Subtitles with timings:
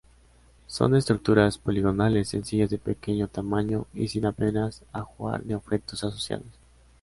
[0.65, 6.47] Son estructuras poligonales sencillas de pequeño tamaño y sin apenas ajuar ni objetos asociados.